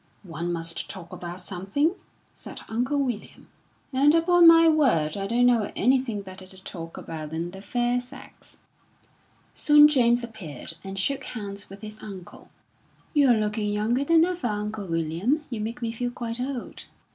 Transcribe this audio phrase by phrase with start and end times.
[0.23, 1.93] "One must talk about something,"
[2.33, 3.49] said Uncle William.
[3.93, 8.01] "And upon my word, I don't know anything better to talk about than the fair
[8.01, 8.57] sex."
[9.53, 12.49] Soon James appeared, and shook hands with his uncle.
[13.13, 15.45] "You're looking younger than ever, Uncle William.
[15.51, 16.85] You make me feel quite old."